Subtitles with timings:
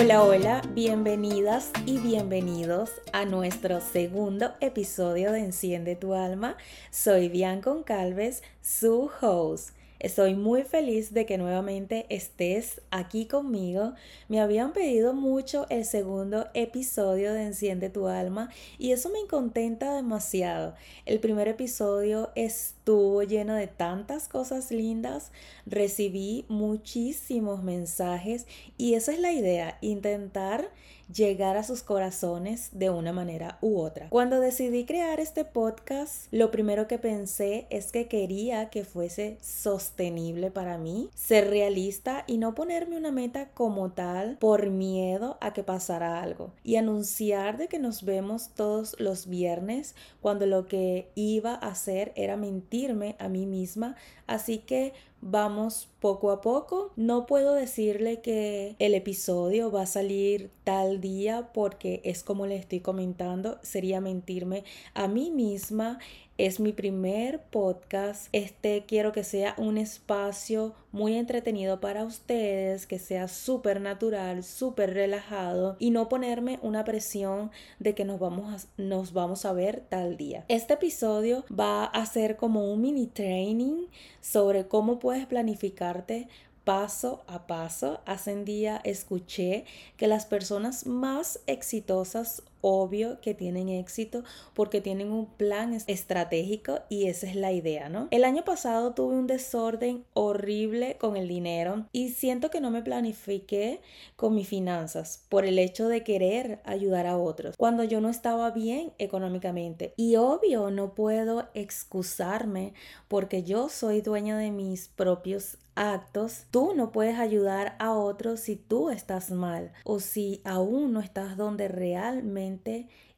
[0.00, 6.56] Hola, hola, bienvenidas y bienvenidos a nuestro segundo episodio de Enciende tu alma.
[6.92, 9.70] Soy Bianca Calves, su host.
[10.00, 13.94] Estoy muy feliz de que nuevamente estés aquí conmigo.
[14.28, 18.48] Me habían pedido mucho el segundo episodio de Enciende tu alma
[18.78, 20.76] y eso me contenta demasiado.
[21.04, 25.32] El primer episodio estuvo lleno de tantas cosas lindas,
[25.66, 30.70] recibí muchísimos mensajes y esa es la idea, intentar
[31.12, 34.08] llegar a sus corazones de una manera u otra.
[34.10, 40.50] Cuando decidí crear este podcast, lo primero que pensé es que quería que fuese sostenible
[40.50, 45.62] para mí, ser realista y no ponerme una meta como tal por miedo a que
[45.62, 51.54] pasara algo y anunciar de que nos vemos todos los viernes cuando lo que iba
[51.54, 53.96] a hacer era mentirme a mí misma,
[54.28, 56.92] así que vamos poco a poco.
[56.94, 62.56] No puedo decirle que el episodio va a salir tal día porque es como le
[62.56, 64.62] estoy comentando, sería mentirme
[64.94, 65.98] a mí misma
[66.38, 68.28] es mi primer podcast.
[68.32, 74.94] Este quiero que sea un espacio muy entretenido para ustedes, que sea súper natural, súper
[74.94, 77.50] relajado y no ponerme una presión
[77.80, 80.44] de que nos vamos, a, nos vamos a ver tal día.
[80.46, 83.86] Este episodio va a ser como un mini training
[84.20, 86.28] sobre cómo puedes planificarte
[86.68, 88.00] paso a paso.
[88.04, 89.64] Hace un día escuché
[89.96, 97.06] que las personas más exitosas obvio que tienen éxito porque tienen un plan estratégico y
[97.06, 98.08] esa es la idea, ¿no?
[98.10, 102.82] El año pasado tuve un desorden horrible con el dinero y siento que no me
[102.82, 103.80] planifiqué
[104.16, 108.50] con mis finanzas por el hecho de querer ayudar a otros cuando yo no estaba
[108.50, 112.74] bien económicamente y obvio no puedo excusarme
[113.08, 118.56] porque yo soy dueña de mis propios actos, tú no puedes ayudar a otros si
[118.56, 122.47] tú estás mal o si aún no estás donde realmente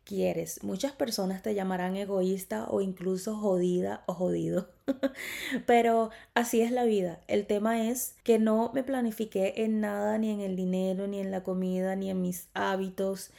[0.05, 0.65] quieres.
[0.65, 4.69] Muchas personas te llamarán egoísta o incluso jodida o jodido.
[5.67, 7.21] Pero así es la vida.
[7.29, 11.31] El tema es que no me planifiqué en nada, ni en el dinero, ni en
[11.31, 13.31] la comida, ni en mis hábitos,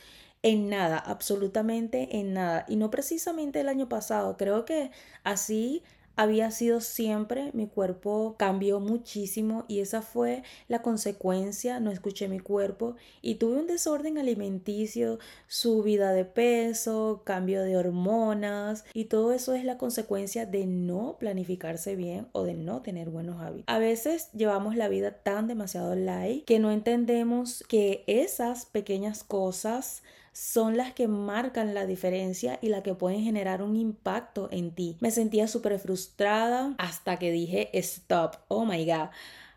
[0.44, 2.66] en nada, absolutamente en nada.
[2.70, 4.38] Y no precisamente el año pasado.
[4.38, 4.92] Creo que
[5.24, 5.84] así
[6.16, 12.40] había sido siempre, mi cuerpo cambió muchísimo y esa fue la consecuencia, no escuché mi
[12.40, 19.54] cuerpo y tuve un desorden alimenticio, subida de peso, cambio de hormonas y todo eso
[19.54, 23.66] es la consecuencia de no planificarse bien o de no tener buenos hábitos.
[23.68, 30.04] A veces llevamos la vida tan demasiado light que no entendemos que esas pequeñas cosas
[30.32, 34.98] son las que marcan la diferencia y la que pueden generar un impacto en ti.
[35.00, 39.10] Me sentía súper frustrada hasta que dije stop, oh my god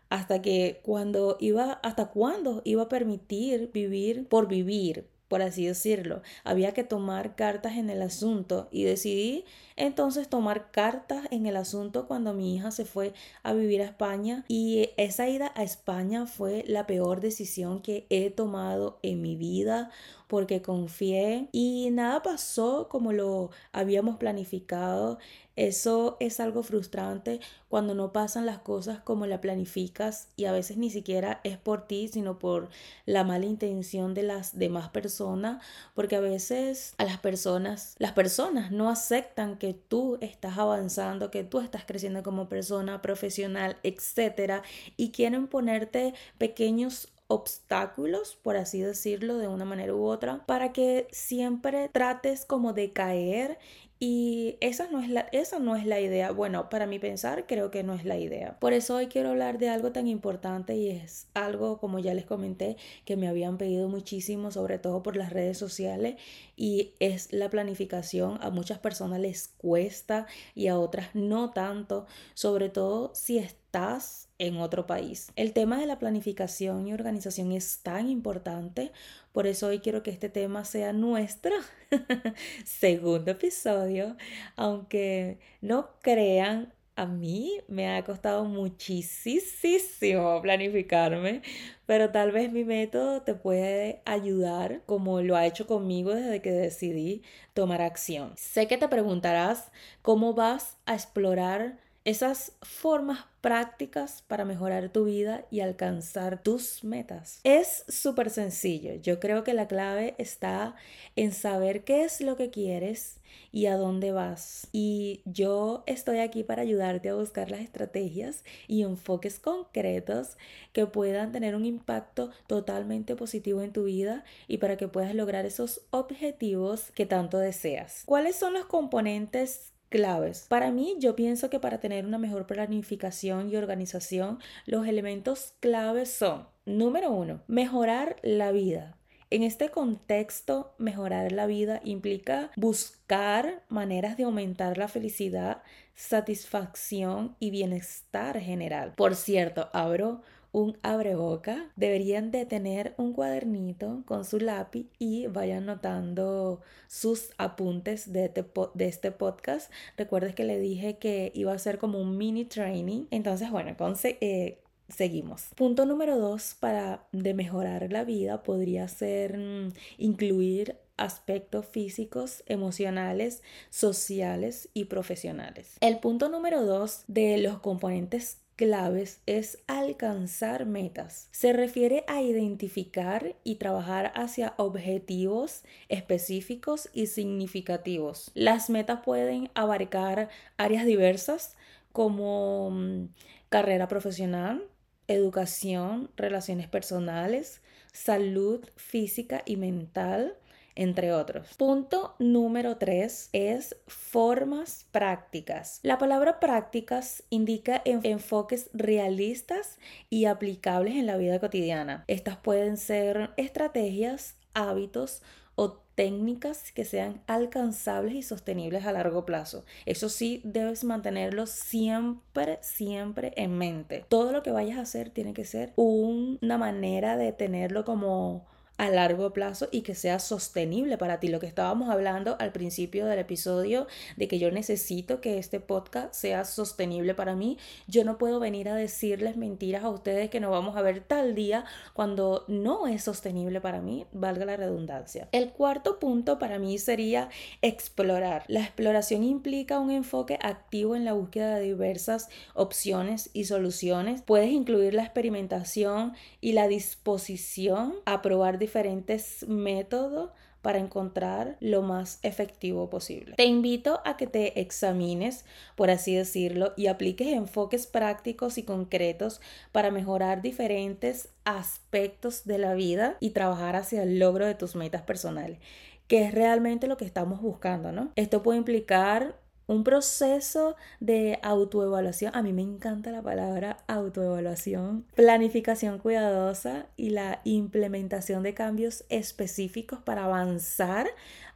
[0.09, 6.21] hasta que cuando iba, hasta cuándo iba a permitir vivir por vivir, por así decirlo.
[6.43, 12.07] Había que tomar cartas en el asunto y decidí entonces tomar cartas en el asunto
[12.07, 13.13] cuando mi hija se fue
[13.43, 18.29] a vivir a España y esa ida a España fue la peor decisión que he
[18.29, 19.89] tomado en mi vida
[20.27, 25.19] porque confié y nada pasó como lo habíamos planificado.
[25.55, 30.75] Eso es algo frustrante cuando no pasan las cosas como la planificas y a veces
[30.75, 32.69] ni siquiera es por ti, sino por
[33.05, 35.63] la mala intención de las demás personas,
[35.93, 41.45] porque a veces a las personas, las personas no aceptan que tú estás avanzando, que
[41.45, 44.61] tú estás creciendo como persona profesional, etcétera,
[44.97, 51.07] y quieren ponerte pequeños obstáculos, por así decirlo, de una manera u otra, para que
[51.11, 53.57] siempre trates como de caer
[53.97, 56.31] y esa no, es la, esa no es la idea.
[56.31, 58.59] Bueno, para mi pensar, creo que no es la idea.
[58.59, 62.25] Por eso hoy quiero hablar de algo tan importante y es algo, como ya les
[62.25, 62.75] comenté,
[63.05, 66.15] que me habían pedido muchísimo, sobre todo por las redes sociales,
[66.57, 68.37] y es la planificación.
[68.41, 74.57] A muchas personas les cuesta y a otras no tanto, sobre todo si estás en
[74.57, 75.31] otro país.
[75.35, 78.91] El tema de la planificación y organización es tan importante
[79.35, 81.51] por eso hoy quiero que este tema sea nuestro
[82.63, 84.15] segundo episodio,
[84.55, 91.41] aunque no crean, a mí me ha costado muchísimo planificarme,
[91.85, 96.51] pero tal vez mi método te puede ayudar como lo ha hecho conmigo desde que
[96.51, 97.21] decidí
[97.53, 98.31] tomar acción.
[98.37, 99.69] Sé que te preguntarás
[100.01, 107.39] cómo vas a explorar esas formas prácticas para mejorar tu vida y alcanzar tus metas.
[107.43, 108.93] Es súper sencillo.
[109.01, 110.75] Yo creo que la clave está
[111.15, 113.19] en saber qué es lo que quieres
[113.51, 114.67] y a dónde vas.
[114.71, 120.37] Y yo estoy aquí para ayudarte a buscar las estrategias y enfoques concretos
[120.73, 125.45] que puedan tener un impacto totalmente positivo en tu vida y para que puedas lograr
[125.45, 128.03] esos objetivos que tanto deseas.
[128.05, 130.45] ¿Cuáles son los componentes claves.
[130.49, 136.09] Para mí, yo pienso que para tener una mejor planificación y organización, los elementos claves
[136.09, 138.97] son, número uno, mejorar la vida.
[139.29, 145.63] En este contexto, mejorar la vida implica buscar maneras de aumentar la felicidad,
[145.95, 148.95] satisfacción y bienestar general.
[148.97, 150.23] Por cierto, abro
[150.55, 158.13] un abreboca, deberían de tener un cuadernito con su lápiz y vayan notando sus apuntes
[158.13, 159.69] de este, de este podcast.
[159.97, 163.05] Recuerdes que le dije que iba a ser como un mini training.
[163.11, 163.75] Entonces, bueno,
[164.21, 165.47] eh, seguimos.
[165.55, 173.43] Punto número dos para de mejorar la vida podría ser mm, incluir aspectos físicos, emocionales,
[173.69, 175.75] sociales y profesionales.
[175.81, 181.27] El punto número dos de los componentes claves es alcanzar metas.
[181.31, 188.31] Se refiere a identificar y trabajar hacia objetivos específicos y significativos.
[188.33, 191.55] Las metas pueden abarcar áreas diversas
[191.91, 193.07] como mm,
[193.49, 194.63] carrera profesional,
[195.07, 197.61] educación, relaciones personales,
[197.91, 200.35] salud física y mental,
[200.75, 201.55] entre otros.
[201.57, 205.79] Punto número tres es formas prácticas.
[205.83, 209.77] La palabra prácticas indica enfoques realistas
[210.09, 212.03] y aplicables en la vida cotidiana.
[212.07, 215.21] Estas pueden ser estrategias, hábitos
[215.55, 219.63] o técnicas que sean alcanzables y sostenibles a largo plazo.
[219.85, 224.05] Eso sí, debes mantenerlo siempre, siempre en mente.
[224.09, 228.45] Todo lo que vayas a hacer tiene que ser una manera de tenerlo como
[228.77, 231.27] a largo plazo y que sea sostenible para ti.
[231.27, 233.87] Lo que estábamos hablando al principio del episodio
[234.17, 237.57] de que yo necesito que este podcast sea sostenible para mí.
[237.87, 241.35] Yo no puedo venir a decirles mentiras a ustedes que nos vamos a ver tal
[241.35, 245.27] día cuando no es sostenible para mí, valga la redundancia.
[245.31, 247.29] El cuarto punto para mí sería
[247.61, 248.43] explorar.
[248.47, 254.21] La exploración implica un enfoque activo en la búsqueda de diversas opciones y soluciones.
[254.21, 260.31] Puedes incluir la experimentación y la disposición a probar diferentes métodos
[260.65, 263.35] para encontrar lo más efectivo posible.
[263.35, 265.45] Te invito a que te examines,
[265.75, 269.41] por así decirlo, y apliques enfoques prácticos y concretos
[269.71, 275.03] para mejorar diferentes aspectos de la vida y trabajar hacia el logro de tus metas
[275.03, 275.59] personales,
[276.07, 278.11] que es realmente lo que estamos buscando, ¿no?
[278.15, 279.35] Esto puede implicar
[279.67, 282.35] un proceso de autoevaluación.
[282.35, 289.99] A mí me encanta la palabra autoevaluación, planificación cuidadosa y la implementación de cambios específicos
[289.99, 291.07] para avanzar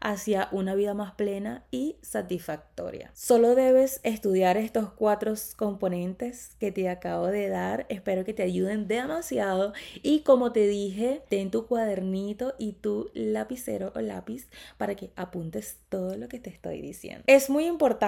[0.01, 3.11] hacia una vida más plena y satisfactoria.
[3.13, 7.85] Solo debes estudiar estos cuatro componentes que te acabo de dar.
[7.89, 13.91] Espero que te ayuden demasiado y como te dije, ten tu cuadernito y tu lapicero
[13.93, 14.47] o lápiz
[14.77, 17.23] para que apuntes todo lo que te estoy diciendo.
[17.27, 17.98] Es muy importante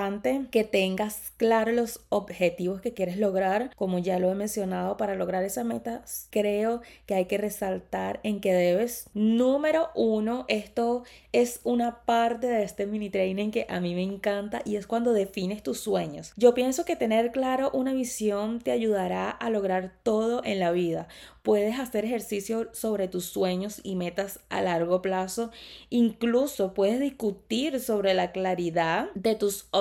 [0.50, 5.44] que tengas claro los objetivos que quieres lograr, como ya lo he mencionado, para lograr
[5.44, 11.04] esa meta, creo que hay que resaltar en que debes, número uno, esto
[11.34, 15.14] es un parte de este mini training que a mí me encanta y es cuando
[15.14, 16.34] defines tus sueños.
[16.38, 21.08] Yo pienso que tener claro una visión te ayudará a lograr todo en la vida.
[21.42, 25.50] Puedes hacer ejercicio sobre tus sueños y metas a largo plazo.
[25.90, 29.81] Incluso puedes discutir sobre la claridad de tus objetivos.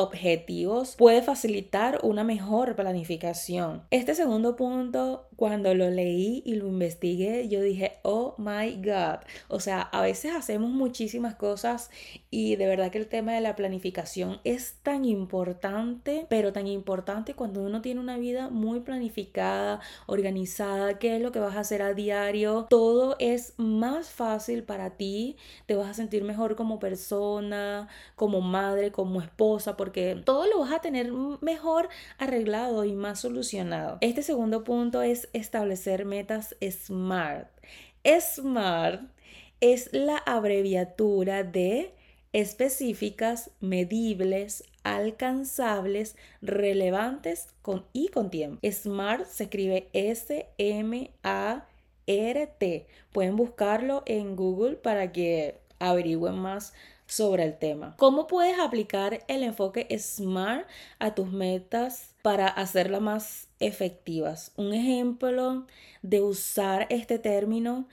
[0.97, 3.83] Puede facilitar una mejor planificación.
[3.91, 9.21] Este segundo punto, cuando lo leí y lo investigué, yo dije, oh my god.
[9.49, 11.91] O sea, a veces hacemos muchísimas cosas
[12.31, 17.33] y de verdad que el tema de la planificación es tan importante, pero tan importante
[17.33, 21.81] cuando uno tiene una vida muy planificada, organizada, qué es lo que va a hacer
[21.81, 27.89] a diario, todo es más fácil para ti, te vas a sentir mejor como persona,
[28.15, 33.97] como madre, como esposa, porque todo lo vas a tener mejor arreglado y más solucionado.
[34.03, 37.49] Este segundo punto es establecer metas SMART.
[38.05, 39.03] SMART
[39.61, 41.93] es la abreviatura de
[42.33, 48.61] específicas, medibles, alcanzables, relevantes con, y con tiempo.
[48.69, 50.47] SMART se escribe S-M-A-R-T.
[53.13, 56.73] Pueden buscarlo en Google para que averigüen más
[57.11, 57.95] sobre el tema.
[57.99, 60.67] ¿Cómo puedes aplicar el enfoque SMART
[60.99, 64.53] a tus metas para hacerlas más efectivas.
[64.57, 65.67] Un ejemplo
[66.03, 67.87] de usar este término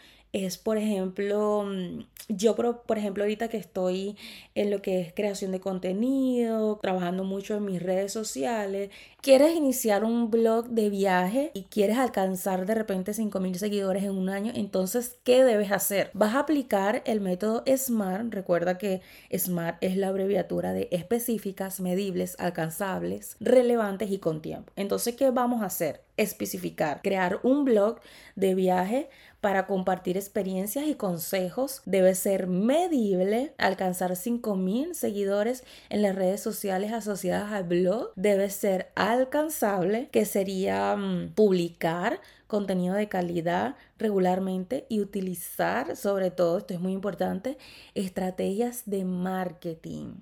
[0.46, 4.17] es, por ejemplo, mm, yo, por, ejemplo, ahorita que estoy
[4.53, 8.89] en lo que es creación de contenido, trabajando mucho en mis redes sociales,
[9.22, 14.29] quieres iniciar un blog de viaje y quieres alcanzar de repente 5.000 seguidores en un
[14.29, 16.12] año, entonces, ¿qué debes hacer?
[16.13, 18.34] Vas a aplicar el método SMART.
[18.34, 19.01] Recuerda que
[19.32, 24.74] SMART es la abreviatura de específicas, medibles, alcanzables, relevantes y con tiempo.
[24.75, 26.01] Entonces, ¿qué vamos a hacer?
[26.17, 28.00] Especificar, crear un blog
[28.36, 29.10] de viaje
[29.41, 31.82] para compartir experiencias y consejos.
[31.86, 38.12] Debe ser medible, alcanzar 5.000 seguidores en las redes sociales asociadas al blog.
[38.15, 46.58] Debe ser alcanzable, que sería mm, publicar contenido de calidad regularmente y utilizar, sobre todo,
[46.58, 47.58] esto es muy importante,
[47.94, 50.15] estrategias de marketing.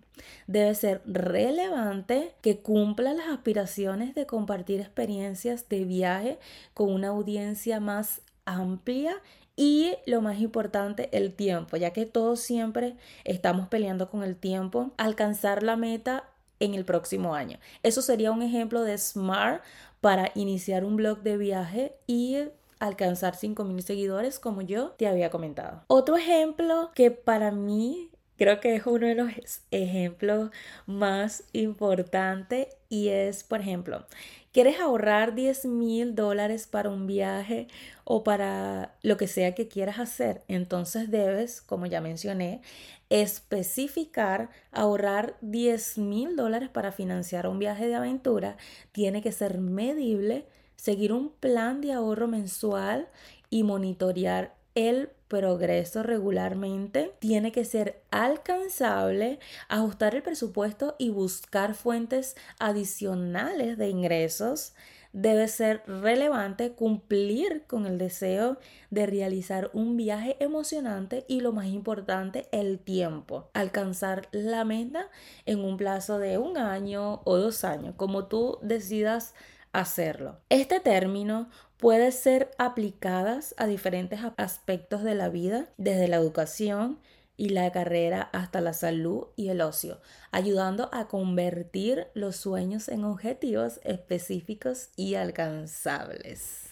[0.48, 6.40] Debe ser relevante que cumpla las aspiraciones de compartir experiencias de viaje
[6.74, 9.16] con una audiencia más amplia
[9.56, 14.92] y lo más importante, el tiempo, ya que todos siempre estamos peleando con el tiempo,
[14.98, 16.26] alcanzar la meta
[16.60, 17.60] en el próximo año.
[17.84, 19.64] Eso sería un ejemplo de SMART
[20.02, 22.38] para iniciar un blog de viaje y
[22.80, 25.84] alcanzar 5.000 seguidores como yo te había comentado.
[25.88, 29.32] Otro ejemplo que para mí creo que es uno de los
[29.72, 30.52] ejemplos
[30.86, 34.06] más importantes y es, por ejemplo,
[34.52, 37.68] ¿quieres ahorrar 10 mil dólares para un viaje
[38.04, 40.44] o para lo que sea que quieras hacer?
[40.48, 42.62] Entonces debes, como ya mencioné,
[43.10, 48.58] especificar ahorrar 10 mil dólares para financiar un viaje de aventura.
[48.92, 53.08] Tiene que ser medible, seguir un plan de ahorro mensual
[53.50, 62.36] y monitorear el progreso regularmente, tiene que ser alcanzable, ajustar el presupuesto y buscar fuentes
[62.60, 64.74] adicionales de ingresos.
[65.14, 68.58] Debe ser relevante cumplir con el deseo
[68.90, 73.50] de realizar un viaje emocionante y lo más importante, el tiempo.
[73.54, 75.10] Alcanzar la meta
[75.46, 79.34] en un plazo de un año o dos años, como tú decidas
[79.80, 80.40] hacerlo.
[80.50, 87.00] Este término puede ser aplicadas a diferentes aspectos de la vida, desde la educación
[87.38, 90.00] y la carrera hasta la salud y el ocio,
[90.32, 96.65] ayudando a convertir los sueños en objetivos específicos y alcanzables.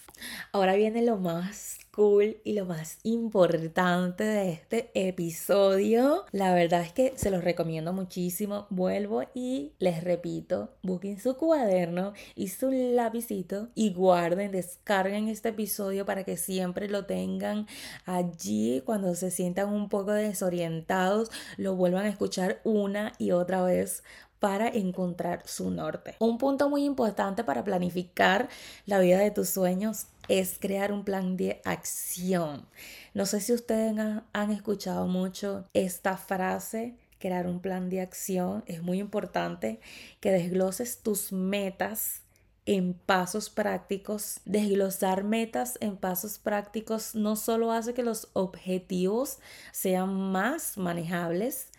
[0.51, 6.25] Ahora viene lo más cool y lo más importante de este episodio.
[6.31, 8.65] La verdad es que se los recomiendo muchísimo.
[8.69, 16.05] Vuelvo y les repito, busquen su cuaderno y su lapicito y guarden, descarguen este episodio
[16.05, 17.67] para que siempre lo tengan
[18.05, 24.03] allí cuando se sientan un poco desorientados, lo vuelvan a escuchar una y otra vez
[24.43, 26.17] para encontrar su norte.
[26.19, 28.49] Un punto muy importante para planificar
[28.85, 32.67] la vida de tus sueños es crear un plan de acción.
[33.13, 33.97] No sé si ustedes
[34.33, 38.65] han, escuchado mucho esta frase crear un plan de acción.
[38.67, 39.79] Es muy importante
[40.19, 42.23] que desgloses tus metas
[42.65, 44.41] en pasos prácticos.
[44.43, 49.39] Desglosar metas en pasos prácticos no solo hace que los objetivos
[49.71, 51.69] sean más manejables,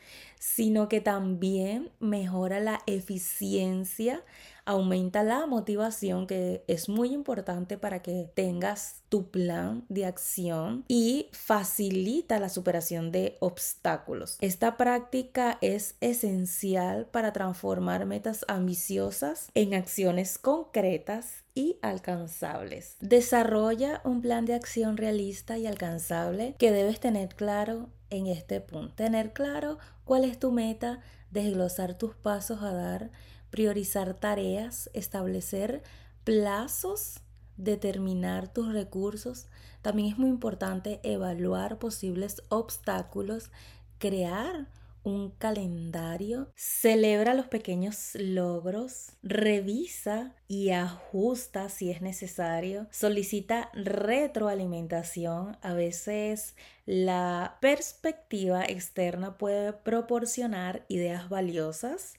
[0.44, 4.22] sino que también mejora la eficiencia,
[4.66, 11.30] aumenta la motivación, que es muy importante para que tengas tu plan de acción y
[11.32, 14.36] facilita la superación de obstáculos.
[14.42, 22.96] Esta práctica es esencial para transformar metas ambiciosas en acciones concretas y alcanzables.
[23.00, 28.94] Desarrolla un plan de acción realista y alcanzable que debes tener claro en este punto.
[28.94, 33.10] Tener claro cuál es tu meta, desglosar tus pasos a dar,
[33.50, 35.82] priorizar tareas, establecer
[36.24, 37.20] plazos,
[37.56, 39.46] determinar tus recursos.
[39.82, 43.50] También es muy importante evaluar posibles obstáculos,
[43.98, 44.66] crear
[45.04, 55.56] un calendario, celebra los pequeños logros, revisa y ajusta si es necesario, solicita retroalimentación.
[55.62, 56.56] A veces
[56.86, 62.14] la perspectiva externa puede proporcionar ideas valiosas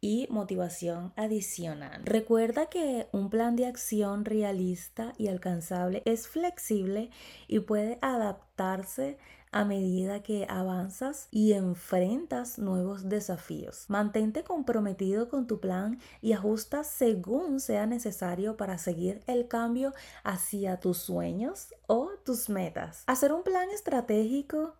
[0.00, 2.02] y motivación adicional.
[2.04, 7.10] Recuerda que un plan de acción realista y alcanzable es flexible
[7.48, 9.18] y puede adaptarse
[9.52, 13.84] a medida que avanzas y enfrentas nuevos desafíos.
[13.88, 19.92] Mantente comprometido con tu plan y ajusta según sea necesario para seguir el cambio
[20.24, 23.04] hacia tus sueños o tus metas.
[23.06, 24.74] Hacer un plan estratégico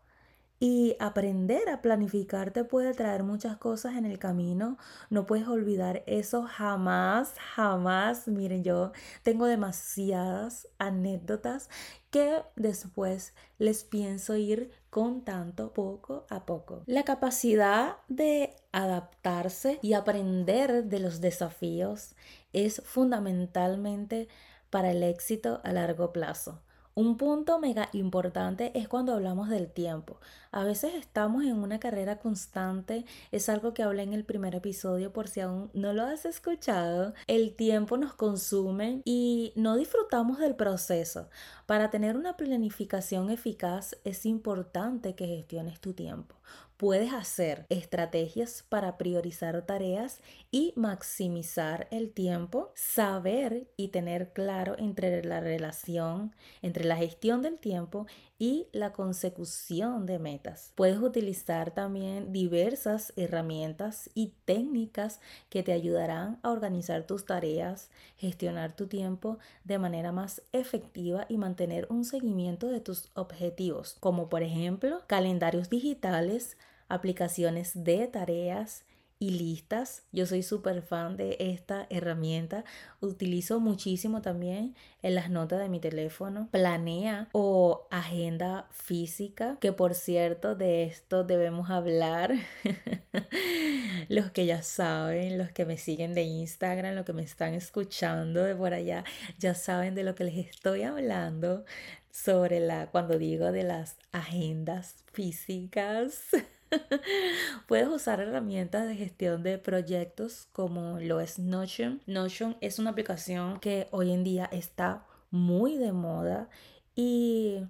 [0.59, 4.79] Y aprender a planificar te puede traer muchas cosas en el camino.
[5.11, 8.27] No puedes olvidar eso jamás, jamás.
[8.27, 11.69] Miren, yo tengo demasiadas anécdotas
[12.11, 16.83] que después les pienso ir contando poco a poco.
[16.87, 22.15] La capacidad de adaptarse y aprender de los desafíos
[22.55, 24.29] es fundamentalmente
[24.71, 26.63] para el éxito a largo plazo.
[26.99, 30.19] Un punto mega importante es cuando hablamos del tiempo.
[30.57, 35.13] A veces estamos en una carrera constante, es algo que hablé en el primer episodio
[35.13, 37.13] por si aún no lo has escuchado.
[37.27, 41.29] El tiempo nos consume y no disfrutamos del proceso.
[41.67, 46.37] Para tener una planificación eficaz es importante que gestiones tu tiempo
[46.77, 50.21] puedes hacer estrategias para priorizar tareas
[50.51, 57.59] y maximizar el tiempo, saber y tener claro entre la relación entre la gestión del
[57.59, 58.07] tiempo
[58.39, 60.46] y la consecución de metas.
[60.75, 68.75] Puedes utilizar también diversas herramientas y técnicas que te ayudarán a organizar tus tareas, gestionar
[68.75, 74.43] tu tiempo de manera más efectiva y mantener un seguimiento de tus objetivos, como por
[74.43, 76.57] ejemplo calendarios digitales,
[76.89, 78.85] aplicaciones de tareas,
[79.19, 80.03] y listas.
[80.13, 82.65] Yo soy súper fan de esta herramienta.
[83.01, 86.49] Utilizo muchísimo también en las notas de mi teléfono.
[86.51, 92.35] Planea o agenda física, que por cierto de esto debemos hablar.
[94.09, 98.43] los que ya saben, los que me siguen de Instagram, los que me están escuchando
[98.43, 99.05] de por allá,
[99.39, 101.65] ya saben de lo que les estoy hablando
[102.11, 106.23] sobre la cuando digo de las agendas físicas.
[107.67, 112.01] Puedes usar herramientas de gestión de proyectos como lo es Notion.
[112.07, 116.49] Notion es una aplicación que hoy en día está muy de moda
[116.95, 117.61] y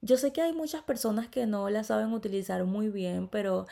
[0.00, 3.66] yo sé que hay muchas personas que no la saben utilizar muy bien, pero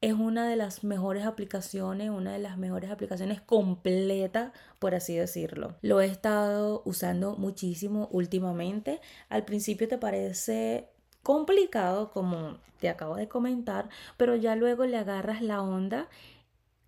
[0.00, 5.76] es una de las mejores aplicaciones, una de las mejores aplicaciones completa, por así decirlo.
[5.82, 9.00] Lo he estado usando muchísimo últimamente.
[9.28, 10.90] Al principio te parece
[11.26, 16.08] complicado, como te acabo de comentar, pero ya luego le agarras la onda.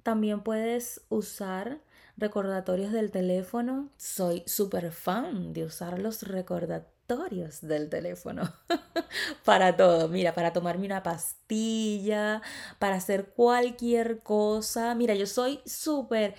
[0.04, 1.80] También puedes usar
[2.16, 3.90] recordatorios del teléfono.
[3.96, 8.52] Soy súper fan de usar los recordatorios del teléfono
[9.44, 10.08] para todo.
[10.08, 12.40] Mira, para tomarme una pastilla,
[12.78, 14.94] para hacer cualquier cosa.
[14.94, 16.36] Mira, yo soy súper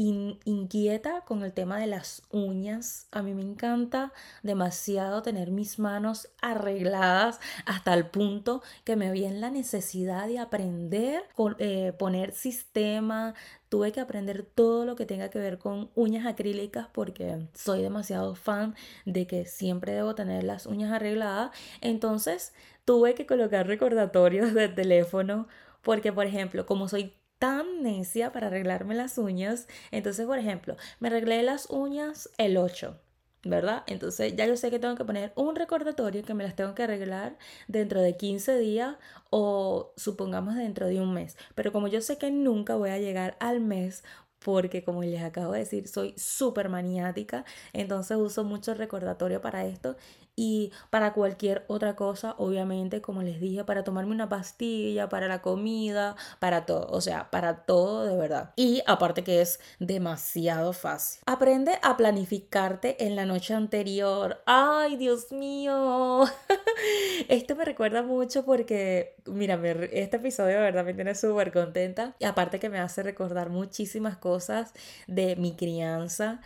[0.00, 3.06] inquieta con el tema de las uñas.
[3.10, 9.24] A mí me encanta demasiado tener mis manos arregladas hasta el punto que me vi
[9.24, 13.34] en la necesidad de aprender, con, eh, poner sistema.
[13.68, 18.34] Tuve que aprender todo lo que tenga que ver con uñas acrílicas porque soy demasiado
[18.34, 21.50] fan de que siempre debo tener las uñas arregladas.
[21.80, 22.52] Entonces
[22.84, 25.46] tuve que colocar recordatorios de teléfono
[25.82, 29.66] porque, por ejemplo, como soy tan necia para arreglarme las uñas.
[29.90, 33.00] Entonces, por ejemplo, me arreglé las uñas el 8.
[33.42, 33.84] ¿verdad?
[33.86, 36.82] Entonces ya yo sé que tengo que poner un recordatorio que me las tengo que
[36.82, 38.96] arreglar dentro de 15 días
[39.30, 41.38] o supongamos dentro de un mes.
[41.54, 44.04] Pero como yo sé que nunca voy a llegar al mes
[44.40, 49.96] porque como les acabo de decir, soy súper maniática, entonces uso mucho recordatorio para esto
[50.36, 55.42] y para cualquier otra cosa, obviamente, como les dije, para tomarme una pastilla, para la
[55.42, 58.52] comida, para todo, o sea, para todo de verdad.
[58.56, 61.22] Y aparte que es demasiado fácil.
[61.26, 64.40] Aprende a planificarte en la noche anterior.
[64.46, 66.24] Ay, Dios mío.
[67.28, 69.60] Esto me recuerda mucho porque, mira,
[69.92, 74.16] este episodio de verdad me tiene súper contenta y aparte que me hace recordar muchísimas
[74.16, 74.72] cosas
[75.06, 76.40] de mi crianza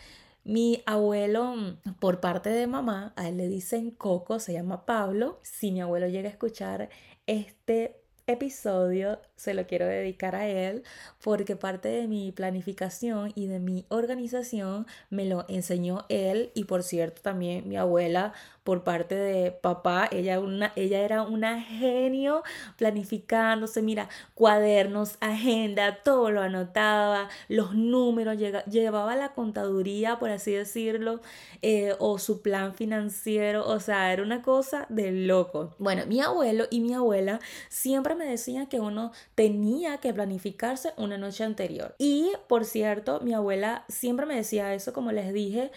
[0.45, 5.41] mi abuelo, mm, por parte de mamá, a él le dicen Coco, se llama Pablo.
[5.43, 6.91] Si mi abuelo llega a escuchar
[7.27, 10.83] este episodio se lo quiero dedicar a él
[11.23, 16.83] porque parte de mi planificación y de mi organización me lo enseñó él y por
[16.83, 18.33] cierto también mi abuela
[18.65, 22.43] por parte de papá, ella, una, ella era una genio
[22.79, 31.21] planificándose, mira, cuadernos, agenda, todo lo anotaba, los números, llevaba la contaduría, por así decirlo,
[31.61, 35.75] eh, o su plan financiero, o sea, era una cosa de loco.
[35.79, 41.19] Bueno, mi abuelo y mi abuela siempre me decían que uno tenía que planificarse una
[41.19, 41.95] noche anterior.
[41.99, 45.71] Y, por cierto, mi abuela siempre me decía eso, como les dije,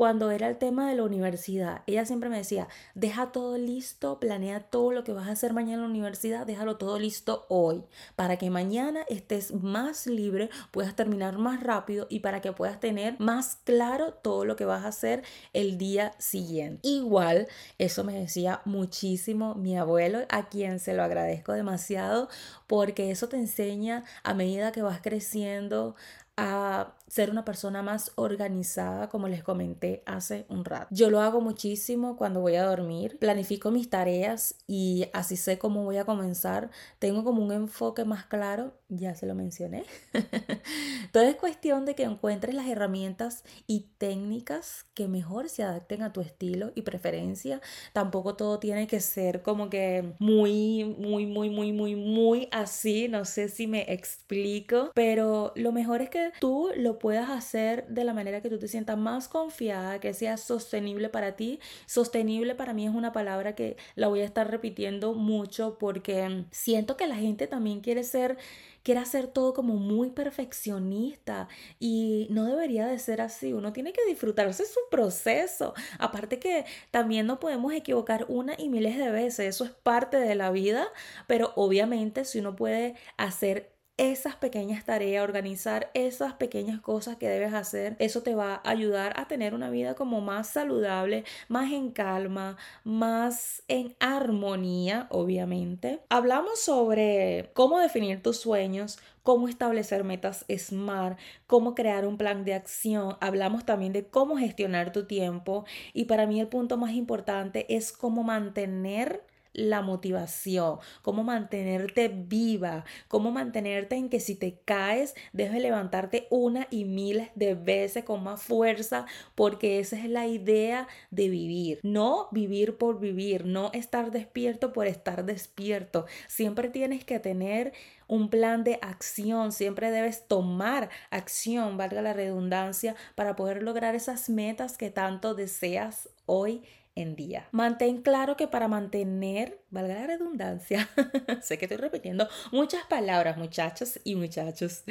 [0.00, 1.82] cuando era el tema de la universidad.
[1.86, 5.74] Ella siempre me decía, deja todo listo, planea todo lo que vas a hacer mañana
[5.74, 7.84] en la universidad, déjalo todo listo hoy,
[8.16, 13.16] para que mañana estés más libre, puedas terminar más rápido y para que puedas tener
[13.20, 16.80] más claro todo lo que vas a hacer el día siguiente.
[16.88, 22.30] Igual, eso me decía muchísimo mi abuelo, a quien se lo agradezco demasiado,
[22.66, 25.94] porque eso te enseña a medida que vas creciendo
[26.38, 30.86] a ser una persona más organizada, como les comenté hace un rato.
[30.90, 35.82] Yo lo hago muchísimo cuando voy a dormir, planifico mis tareas y así sé cómo
[35.82, 36.70] voy a comenzar.
[37.00, 39.84] Tengo como un enfoque más claro, ya se lo mencioné.
[41.12, 46.12] Todo es cuestión de que encuentres las herramientas y técnicas que mejor se adapten a
[46.12, 47.60] tu estilo y preferencia.
[47.92, 53.08] Tampoco todo tiene que ser como que muy, muy, muy, muy, muy, muy así.
[53.08, 58.04] No sé si me explico, pero lo mejor es que tú lo puedas hacer de
[58.04, 61.58] la manera que tú te sientas más confiada, que sea sostenible para ti.
[61.86, 66.96] Sostenible para mí es una palabra que la voy a estar repitiendo mucho porque siento
[66.96, 68.38] que la gente también quiere ser
[68.82, 73.52] quiere hacer todo como muy perfeccionista y no debería de ser así.
[73.52, 75.74] Uno tiene que disfrutarse su proceso.
[75.98, 79.40] Aparte que también no podemos equivocar una y miles de veces.
[79.54, 80.88] Eso es parte de la vida,
[81.26, 87.52] pero obviamente si uno puede hacer esas pequeñas tareas, organizar esas pequeñas cosas que debes
[87.52, 91.90] hacer, eso te va a ayudar a tener una vida como más saludable, más en
[91.90, 96.00] calma, más en armonía, obviamente.
[96.08, 102.54] Hablamos sobre cómo definir tus sueños, cómo establecer metas SMART, cómo crear un plan de
[102.54, 103.18] acción.
[103.20, 107.92] Hablamos también de cómo gestionar tu tiempo y para mí el punto más importante es
[107.92, 115.60] cómo mantener la motivación, cómo mantenerte viva, cómo mantenerte en que si te caes, debes
[115.60, 121.28] levantarte una y miles de veces con más fuerza, porque esa es la idea de
[121.28, 126.06] vivir, no vivir por vivir, no estar despierto por estar despierto.
[126.28, 127.72] Siempre tienes que tener
[128.06, 134.28] un plan de acción, siempre debes tomar acción, valga la redundancia, para poder lograr esas
[134.28, 136.62] metas que tanto deseas hoy
[137.04, 137.48] día.
[137.52, 140.88] Mantén claro que para mantener, valga la redundancia,
[141.42, 144.84] sé que estoy repitiendo muchas palabras muchachos y muchachos,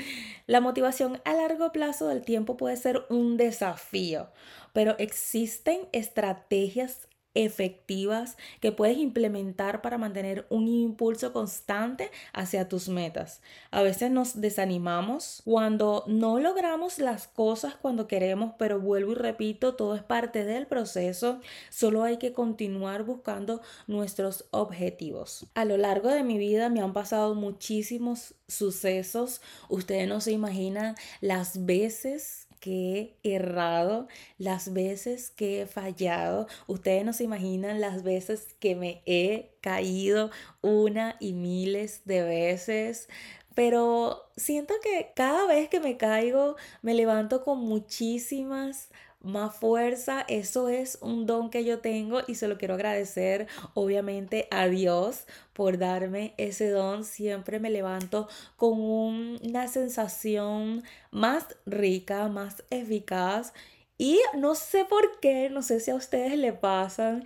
[0.47, 4.31] la motivación a largo plazo del tiempo puede ser un desafío,
[4.73, 13.41] pero existen estrategias efectivas que puedes implementar para mantener un impulso constante hacia tus metas.
[13.71, 19.75] A veces nos desanimamos cuando no logramos las cosas cuando queremos, pero vuelvo y repito,
[19.75, 21.39] todo es parte del proceso,
[21.69, 25.45] solo hay que continuar buscando nuestros objetivos.
[25.53, 30.95] A lo largo de mi vida me han pasado muchísimos sucesos, ustedes no se imaginan
[31.21, 36.47] las veces que he errado, las veces que he fallado.
[36.67, 43.09] Ustedes no se imaginan las veces que me he caído una y miles de veces.
[43.55, 48.89] Pero siento que cada vez que me caigo me levanto con muchísimas
[49.21, 50.25] más fuerza.
[50.27, 55.25] Eso es un don que yo tengo y se lo quiero agradecer obviamente a Dios
[55.53, 57.03] por darme ese don.
[57.03, 63.53] Siempre me levanto con una sensación más rica, más eficaz.
[63.97, 67.25] Y no sé por qué, no sé si a ustedes le pasan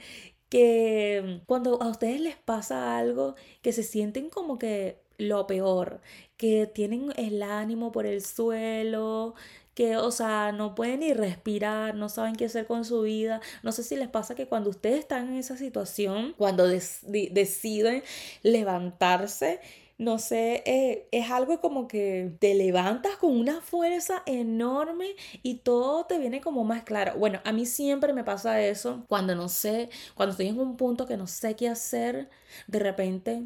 [0.50, 6.02] que cuando a ustedes les pasa algo que se sienten como que lo peor,
[6.38, 9.36] que tienen el ánimo por el suelo,
[9.74, 13.42] que, o sea, no pueden ni respirar, no saben qué hacer con su vida.
[13.64, 18.04] No sé si les pasa que cuando ustedes están en esa situación, cuando deciden
[18.44, 19.60] levantarse,
[19.98, 26.06] no sé, eh, es algo como que te levantas con una fuerza enorme y todo
[26.06, 27.18] te viene como más claro.
[27.18, 31.06] Bueno, a mí siempre me pasa eso cuando no sé, cuando estoy en un punto
[31.06, 32.30] que no sé qué hacer,
[32.68, 33.44] de repente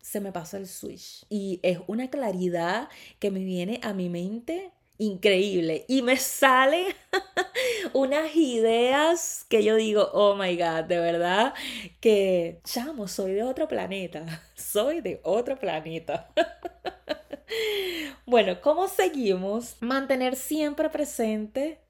[0.00, 2.88] se me pasa el switch y es una claridad
[3.18, 6.86] que me viene a mi mente increíble y me salen
[7.92, 11.54] unas ideas que yo digo, oh my god, de verdad
[12.00, 16.32] que, chamo, soy de otro planeta, soy de otro planeta.
[18.26, 19.76] bueno, ¿cómo seguimos?
[19.80, 21.80] Mantener siempre presente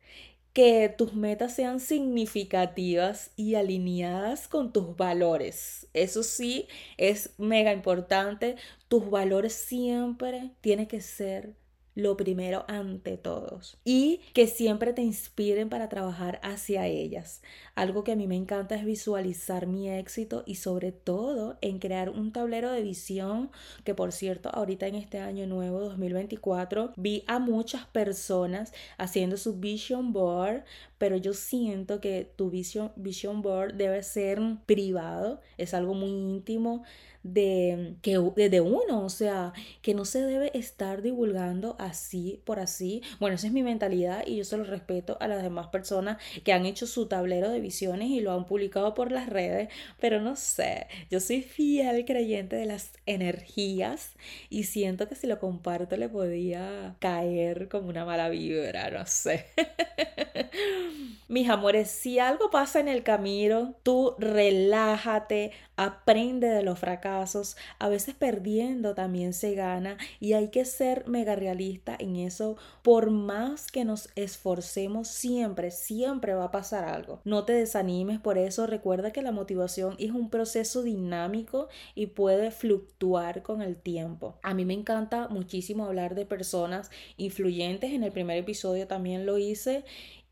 [0.52, 5.88] que tus metas sean significativas y alineadas con tus valores.
[5.94, 8.56] Eso sí, es mega importante.
[8.88, 11.54] Tus valores siempre tienen que ser
[11.94, 17.42] lo primero ante todos y que siempre te inspiren para trabajar hacia ellas.
[17.74, 22.10] Algo que a mí me encanta es visualizar mi éxito y sobre todo en crear
[22.10, 23.50] un tablero de visión
[23.84, 29.58] que por cierto ahorita en este año nuevo 2024 vi a muchas personas haciendo su
[29.58, 30.64] vision board
[31.02, 36.84] pero yo siento que tu vision, vision board debe ser privado, es algo muy íntimo
[37.24, 43.02] de, que, de uno, o sea, que no se debe estar divulgando así por así.
[43.20, 46.52] Bueno, esa es mi mentalidad y yo se lo respeto a las demás personas que
[46.52, 49.68] han hecho su tablero de visiones y lo han publicado por las redes,
[50.00, 54.12] pero no sé, yo soy fiel creyente de las energías
[54.48, 59.46] y siento que si lo comparto le podía caer como una mala vibra, no sé.
[61.28, 67.56] Mis amores, si algo pasa en el camino, tú relájate, aprende de los fracasos.
[67.78, 72.56] A veces perdiendo también se gana y hay que ser mega realista en eso.
[72.82, 77.20] Por más que nos esforcemos, siempre, siempre va a pasar algo.
[77.24, 78.66] No te desanimes por eso.
[78.66, 84.36] Recuerda que la motivación es un proceso dinámico y puede fluctuar con el tiempo.
[84.42, 87.92] A mí me encanta muchísimo hablar de personas influyentes.
[87.92, 89.84] En el primer episodio también lo hice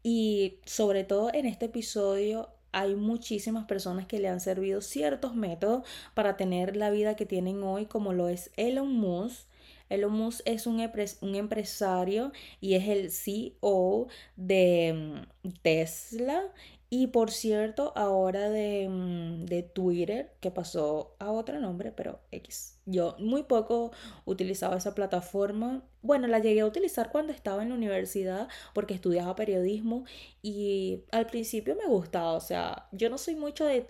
[0.03, 5.85] y sobre todo en este episodio hay muchísimas personas que le han servido ciertos métodos
[6.15, 9.50] para tener la vida que tienen hoy, como lo es Elon Musk.
[9.91, 10.81] Elon Musk es un,
[11.21, 16.51] un empresario y es el CEO de mm, Tesla
[16.93, 22.80] y por cierto, ahora de, mm, de, Twitter, que pasó a otro nombre, pero X.
[22.91, 23.93] Yo muy poco
[24.25, 25.83] utilizaba esa plataforma.
[26.03, 30.05] Bueno, la llegué a utilizar cuando estaba en la universidad porque estudiaba periodismo
[30.43, 33.85] y al principio me gustaba, o sea, yo no soy mucho de,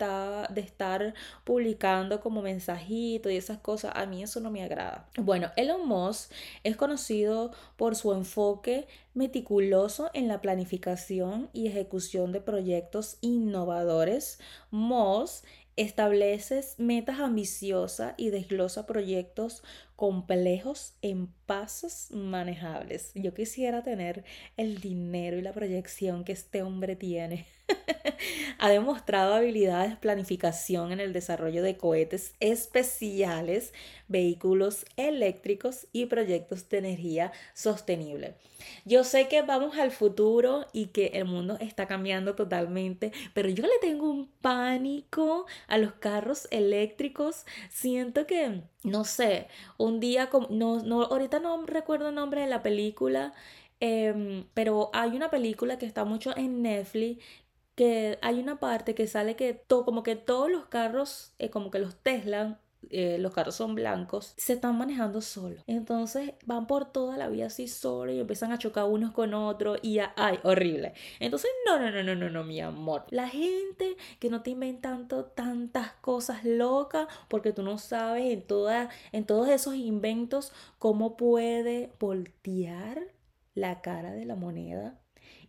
[0.50, 5.08] de estar publicando como mensajito y esas cosas, a mí eso no me agrada.
[5.16, 6.32] Bueno, Elon Musk
[6.64, 14.40] es conocido por su enfoque meticuloso en la planificación y ejecución de proyectos innovadores.
[14.70, 15.44] Musk
[15.76, 19.62] estableces metas ambiciosas y desglosa proyectos
[20.00, 23.12] complejos en pasos manejables.
[23.14, 24.24] Yo quisiera tener
[24.56, 27.44] el dinero y la proyección que este hombre tiene.
[28.58, 33.74] ha demostrado habilidades de planificación en el desarrollo de cohetes especiales,
[34.08, 38.36] vehículos eléctricos y proyectos de energía sostenible.
[38.84, 43.64] Yo sé que vamos al futuro y que el mundo está cambiando totalmente, pero yo
[43.64, 47.46] le tengo un pánico a los carros eléctricos.
[47.70, 52.62] Siento que, no sé, un día, no, no, ahorita no recuerdo el nombre de la
[52.62, 53.32] película,
[53.80, 57.24] em, pero hay una película que está mucho en Netflix
[57.74, 61.70] que hay una parte que sale que todo, como que todos los carros, eh, como
[61.70, 65.62] que los Tesla, eh, los carros son blancos, se están manejando solos.
[65.66, 69.78] Entonces van por toda la vía así solo y empiezan a chocar unos con otros
[69.82, 70.94] y ya, ay, horrible.
[71.18, 73.04] Entonces, no, no, no, no, no, no, mi amor.
[73.10, 78.88] La gente que no te inventando tantas cosas locas porque tú no sabes en, toda,
[79.12, 83.08] en todos esos inventos cómo puede voltear
[83.54, 84.98] la cara de la moneda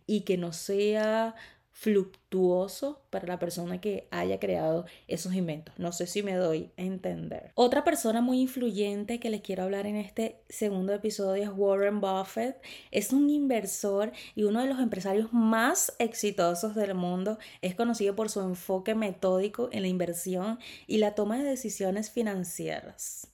[0.06, 1.34] y que no sea
[1.72, 5.74] fluctuoso para la persona que haya creado esos inventos.
[5.78, 7.50] No sé si me doy a entender.
[7.54, 12.62] Otra persona muy influyente que les quiero hablar en este segundo episodio es Warren Buffett.
[12.90, 17.38] Es un inversor y uno de los empresarios más exitosos del mundo.
[17.62, 23.28] Es conocido por su enfoque metódico en la inversión y la toma de decisiones financieras.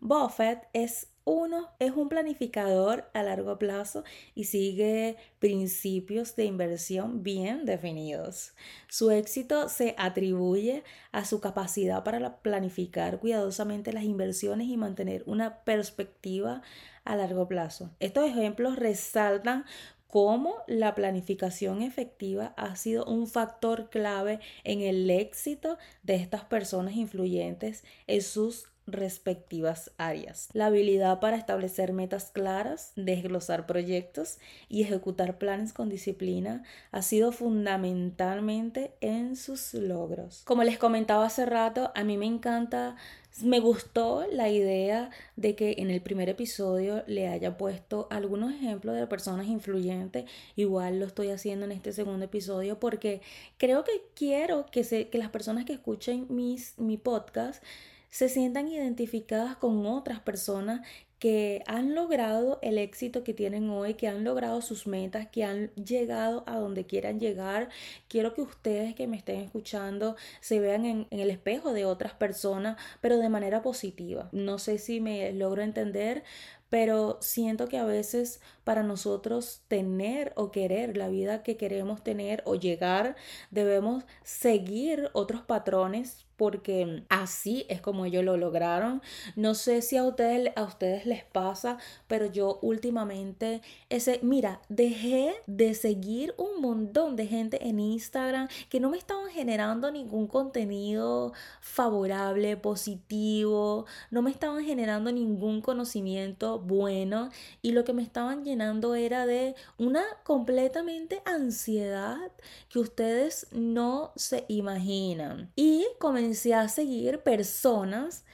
[0.00, 4.02] Buffett es uno es un planificador a largo plazo
[4.34, 8.54] y sigue principios de inversión bien definidos.
[8.88, 15.64] Su éxito se atribuye a su capacidad para planificar cuidadosamente las inversiones y mantener una
[15.64, 16.62] perspectiva
[17.04, 17.90] a largo plazo.
[18.00, 19.66] Estos ejemplos resaltan
[20.06, 26.96] cómo la planificación efectiva ha sido un factor clave en el éxito de estas personas
[26.96, 30.48] influyentes en sus respectivas áreas.
[30.52, 37.30] La habilidad para establecer metas claras, desglosar proyectos y ejecutar planes con disciplina ha sido
[37.32, 40.42] fundamentalmente en sus logros.
[40.44, 42.96] Como les comentaba hace rato, a mí me encanta
[43.42, 48.96] me gustó la idea de que en el primer episodio le haya puesto algunos ejemplos
[48.96, 50.24] de personas influyentes.
[50.56, 53.20] Igual lo estoy haciendo en este segundo episodio porque
[53.56, 57.62] creo que quiero que, se, que las personas que escuchen mis, mi podcast
[58.10, 60.80] se sientan identificadas con otras personas
[61.18, 65.70] que han logrado el éxito que tienen hoy, que han logrado sus metas, que han
[65.74, 67.70] llegado a donde quieran llegar.
[68.08, 72.76] Quiero que ustedes que me estén escuchando se vean en, el espejo de otras personas,
[73.00, 74.28] pero de manera positiva.
[74.32, 76.22] No sé si me logro entender,
[76.70, 82.42] pero siento que a veces para nosotros tener o querer la vida que queremos tener
[82.44, 83.16] o llegar,
[83.50, 89.02] debemos seguir otros patrones porque así es como ellos lo lograron.
[89.34, 95.34] No sé si a ustedes, a ustedes les pasa, pero yo últimamente, ese, mira, dejé
[95.48, 101.32] de seguir un montón de gente en Instagram que no me estaban generando ningún contenido
[101.60, 107.30] favorable, positivo, no me estaban generando ningún conocimiento bueno
[107.62, 108.57] y lo que me estaban llenando
[108.94, 112.32] era de una completamente ansiedad
[112.68, 115.52] que ustedes no se imaginan.
[115.56, 118.24] Y comencé a seguir personas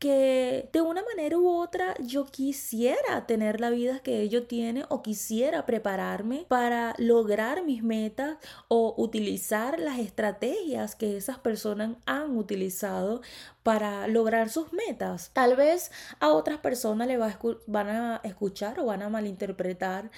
[0.00, 5.02] que de una manera u otra yo quisiera tener la vida que ellos tienen o
[5.02, 13.20] quisiera prepararme para lograr mis metas o utilizar las estrategias que esas personas han utilizado
[13.62, 15.32] para lograr sus metas.
[15.34, 20.10] Tal vez a otras personas le va van a escuchar o van a malinterpretar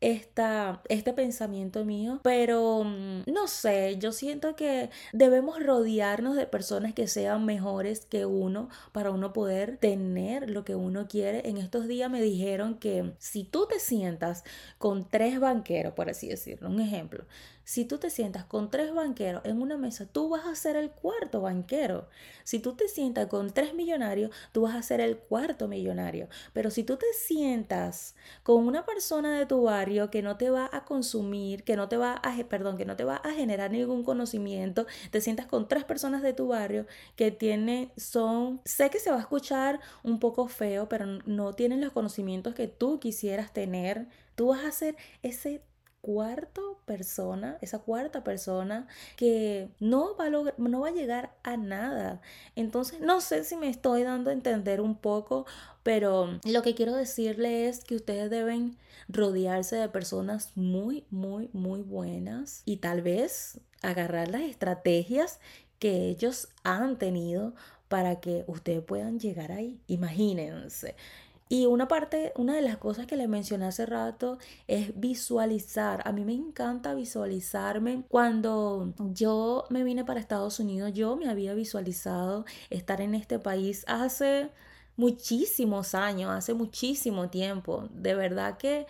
[0.00, 6.94] esta, este pensamiento mío, pero mm, no sé, yo siento que debemos rodearnos de personas
[6.94, 11.48] que sean mejores que uno para uno poder tener lo que uno quiere.
[11.48, 14.44] En estos días me dijeron que si tú te sientas
[14.78, 17.24] con tres banqueros, por así decirlo, un ejemplo,
[17.70, 20.90] si tú te sientas con tres banqueros en una mesa, tú vas a ser el
[20.90, 22.08] cuarto banquero.
[22.42, 26.28] Si tú te sientas con tres millonarios, tú vas a ser el cuarto millonario.
[26.52, 30.68] Pero si tú te sientas con una persona de tu barrio que no te va
[30.72, 34.02] a consumir, que no te va a, perdón, que no te va a generar ningún
[34.02, 39.12] conocimiento, te sientas con tres personas de tu barrio que tienen, son, sé que se
[39.12, 44.08] va a escuchar un poco feo, pero no tienen los conocimientos que tú quisieras tener,
[44.34, 45.62] tú vas a ser ese
[46.00, 52.20] cuarto persona, esa cuarta persona que no va, a no va a llegar a nada.
[52.56, 55.46] Entonces, no sé si me estoy dando a entender un poco,
[55.82, 58.76] pero lo que quiero decirle es que ustedes deben
[59.08, 65.40] rodearse de personas muy, muy, muy buenas y tal vez agarrar las estrategias
[65.78, 67.54] que ellos han tenido
[67.88, 69.80] para que ustedes puedan llegar ahí.
[69.88, 70.94] Imagínense.
[71.52, 76.00] Y una parte, una de las cosas que le mencioné hace rato es visualizar.
[76.04, 78.04] A mí me encanta visualizarme.
[78.08, 83.84] Cuando yo me vine para Estados Unidos, yo me había visualizado estar en este país
[83.88, 84.52] hace
[84.96, 87.88] muchísimos años, hace muchísimo tiempo.
[87.94, 88.86] De verdad que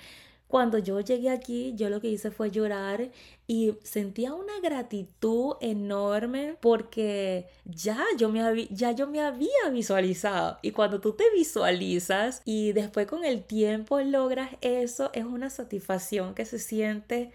[0.50, 3.10] cuando yo llegué aquí, yo lo que hice fue llorar
[3.46, 10.58] y sentía una gratitud enorme porque ya yo me había, ya yo me había visualizado.
[10.60, 16.34] Y cuando tú te visualizas y después con el tiempo logras eso, es una satisfacción
[16.34, 17.30] que se siente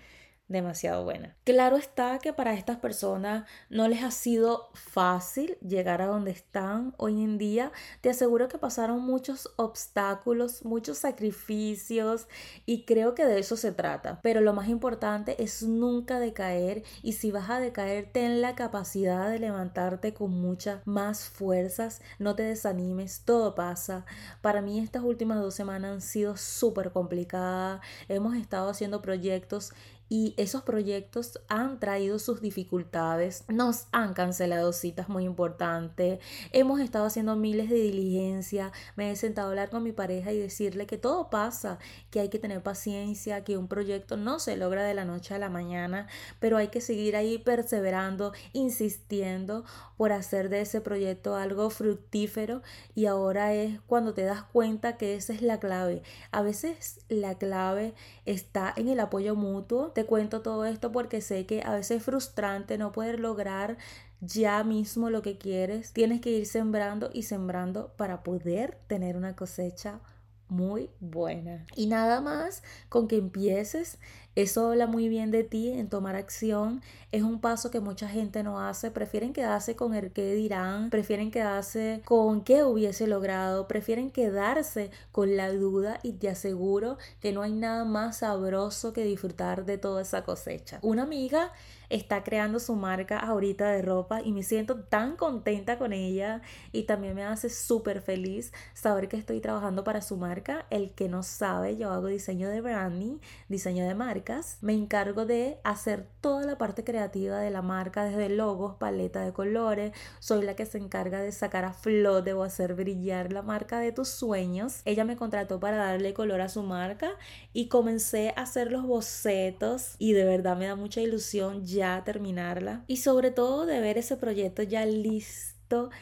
[0.48, 1.36] demasiado buena.
[1.44, 6.94] Claro está que para estas personas no les ha sido fácil llegar a donde están
[6.98, 7.72] hoy en día.
[8.02, 12.28] Te aseguro que pasaron muchos obstáculos, muchos sacrificios
[12.66, 14.20] y creo que de eso se trata.
[14.22, 19.30] Pero lo más importante es nunca decaer y si vas a decaer ten la capacidad
[19.30, 22.02] de levantarte con muchas más fuerzas.
[22.20, 24.06] No te desanimes, todo pasa.
[24.42, 27.82] Para mí estas últimas dos semanas han sido súper complicadas.
[28.08, 29.74] Hemos estado haciendo proyectos
[30.08, 36.20] y esos proyectos han traído sus dificultades, nos han cancelado citas muy importantes,
[36.52, 40.40] hemos estado haciendo miles de diligencia, me he sentado a hablar con mi pareja y
[40.40, 41.80] decirle que todo pasa,
[42.12, 45.40] que hay que tener paciencia, que un proyecto no se logra de la noche a
[45.40, 46.08] la mañana,
[46.40, 49.66] pero hay que seguir ahí perseverando, insistiendo
[49.98, 52.62] por hacer de ese proyecto algo fructífero
[52.94, 56.04] y ahora es cuando te das cuenta que esa es la clave.
[56.32, 57.94] A veces la clave
[58.26, 62.04] está en el apoyo mutuo te cuento todo esto porque sé que a veces es
[62.04, 63.78] frustrante no poder lograr
[64.20, 65.94] ya mismo lo que quieres.
[65.94, 70.02] Tienes que ir sembrando y sembrando para poder tener una cosecha
[70.48, 71.66] muy buena.
[71.76, 73.98] Y nada más con que empieces,
[74.36, 76.82] eso habla muy bien de ti en tomar acción.
[77.14, 78.92] Es un paso que mucha gente no hace.
[78.92, 85.38] Prefieren quedarse con el que dirán, prefieren quedarse con qué hubiese logrado, prefieren quedarse con
[85.38, 90.02] la duda y te aseguro que no hay nada más sabroso que disfrutar de toda
[90.02, 90.80] esa cosecha.
[90.82, 91.54] Una amiga
[91.90, 96.84] está creando su marca ahorita de ropa y me siento tan contenta con ella y
[96.84, 100.66] también me hace súper feliz saber que estoy trabajando para su marca.
[100.70, 103.20] El que no sabe, yo hago diseño de branding,
[103.50, 104.58] diseño de marcas.
[104.62, 109.34] Me encargo de hacer toda la parte creativa de la marca, desde logos, paleta de
[109.34, 109.94] colores.
[110.20, 113.92] Soy la que se encarga de sacar a flote o hacer brillar la marca de
[113.92, 114.82] tus sueños.
[114.86, 117.12] Ella me contrató para darle color a su marca
[117.54, 122.84] y comencé a hacer los bocetos y de verdad me da mucha ilusión ya terminarla
[122.88, 125.56] y sobre todo de ver ese proyecto ya listo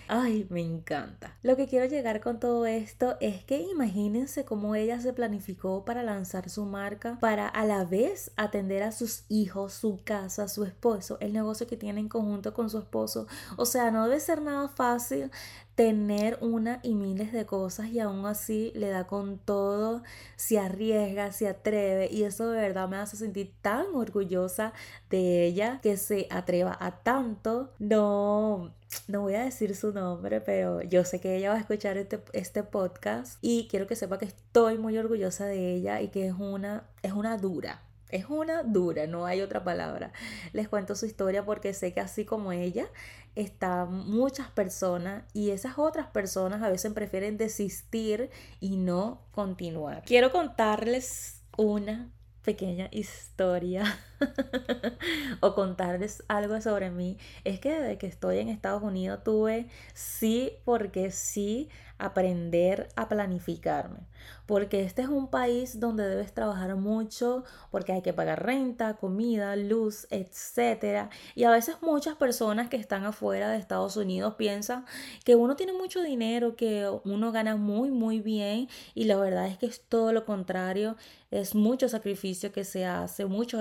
[0.08, 1.38] ay, me encanta.
[1.42, 6.04] Lo que quiero llegar con todo esto es que imagínense cómo ella se planificó para
[6.04, 11.18] lanzar su marca, para a la vez atender a sus hijos, su casa, su esposo,
[11.22, 13.28] el negocio que tiene en conjunto con su esposo.
[13.58, 15.32] O sea, no debe ser nada fácil
[15.76, 20.04] tener una y miles de cosas y aún así le da con todo,
[20.36, 24.74] se arriesga, se atreve y eso de verdad me hace sentir tan orgullosa
[25.10, 27.72] de ella que se atreva a tanto.
[27.80, 28.74] No,
[29.08, 32.22] no voy a decir su nombre, pero yo sé que ella va a escuchar este,
[32.34, 36.34] este podcast y quiero que sepa que estoy muy orgullosa de ella y que es
[36.34, 37.82] una, es una dura.
[38.14, 40.14] Es una dura, no hay otra palabra.
[40.52, 42.86] Les cuento su historia porque sé que así como ella,
[43.34, 50.04] están muchas personas y esas otras personas a veces prefieren desistir y no continuar.
[50.06, 52.12] Quiero contarles una
[52.44, 53.84] pequeña historia
[55.42, 60.54] o contarles algo sobre mí es que desde que estoy en Estados Unidos tuve sí
[60.66, 64.08] porque sí aprender a planificarme
[64.46, 69.56] porque este es un país donde debes trabajar mucho, porque hay que pagar renta, comida,
[69.56, 71.10] luz, etc.
[71.36, 74.86] Y a veces muchas personas que están afuera de Estados Unidos piensan
[75.24, 79.58] que uno tiene mucho dinero, que uno gana muy, muy bien, y la verdad es
[79.58, 80.98] que es todo lo contrario.
[81.32, 83.58] Es mucho sacrificio que se hace, mucha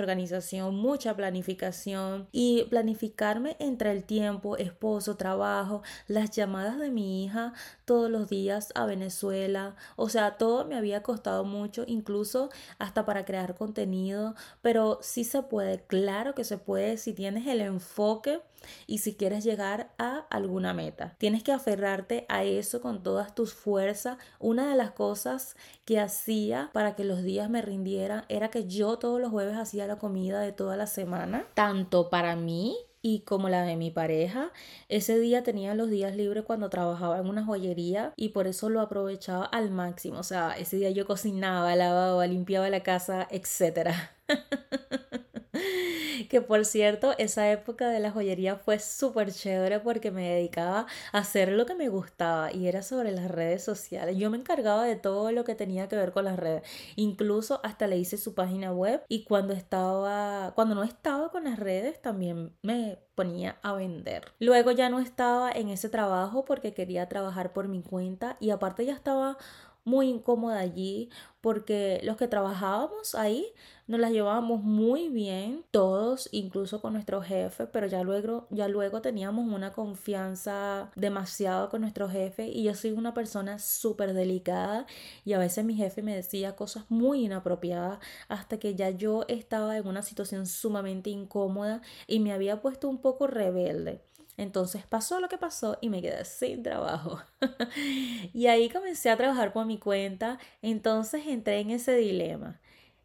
[0.61, 2.29] mucha planificación.
[2.33, 7.55] Y planificarme entre el tiempo, esposo, trabajo, las llamadas de mi hija
[7.93, 13.26] todos los días a Venezuela, o sea, todo me había costado mucho, incluso hasta para
[13.26, 18.40] crear contenido, pero sí se puede, claro que se puede si tienes el enfoque
[18.86, 21.16] y si quieres llegar a alguna meta.
[21.18, 24.16] Tienes que aferrarte a eso con todas tus fuerzas.
[24.38, 28.99] Una de las cosas que hacía para que los días me rindieran era que yo
[28.99, 33.49] todos los jueves hacía la comida de toda la semana, tanto para mí y como
[33.49, 34.53] la de mi pareja.
[34.89, 38.81] Ese día tenía los días libres cuando trabajaba en una joyería y por eso lo
[38.81, 40.19] aprovechaba al máximo.
[40.21, 43.91] O sea, ese día yo cocinaba, lavaba, limpiaba la casa, etc.
[46.25, 51.18] que por cierto, esa época de la joyería fue súper chévere porque me dedicaba a
[51.18, 54.16] hacer lo que me gustaba y era sobre las redes sociales.
[54.16, 56.62] Yo me encargaba de todo lo que tenía que ver con las redes.
[56.97, 61.59] Incluso hasta le hice su página web y cuando estaba, cuando no estaba con las
[61.59, 64.33] redes también me ponía a vender.
[64.39, 68.85] Luego ya no estaba en ese trabajo porque quería trabajar por mi cuenta y aparte
[68.85, 69.37] ya estaba
[69.85, 71.11] muy incómoda allí
[71.41, 73.47] porque los que trabajábamos ahí
[73.89, 79.03] nos las llevábamos muy bien, todos, incluso con nuestro jefe, pero ya luego, ya luego
[79.03, 84.87] teníamos una confianza demasiado con nuestro jefe y yo soy una persona súper delicada
[85.24, 89.76] y a veces mi jefe me decía cosas muy inapropiadas hasta que ya yo estaba
[89.76, 94.01] en una situación sumamente incómoda y me había puesto un poco rebelde.
[94.37, 97.20] Entonces pasó lo que pasó y me quedé sin trabajo.
[98.33, 100.39] y ahí comencé a trabajar por mi cuenta.
[100.62, 102.61] Entonces entré en ese dilema.